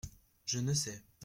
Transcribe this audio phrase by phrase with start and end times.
[0.47, 1.03] Je ne sais.